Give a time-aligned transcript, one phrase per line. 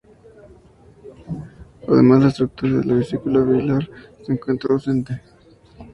[1.87, 3.87] Además la estructura de la vesícula biliar
[4.25, 5.21] se encuentra ausente.